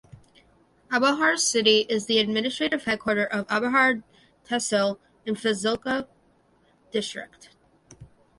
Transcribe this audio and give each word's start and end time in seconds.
Abohar 0.89 1.37
city 1.37 1.85
is 1.87 2.07
the 2.07 2.17
administrative 2.17 2.85
headquarter 2.85 3.23
of 3.23 3.45
Abohar 3.49 4.01
Tehsil 4.49 4.97
in 5.27 5.35
Fazilka 5.35 6.07
district. 6.89 7.49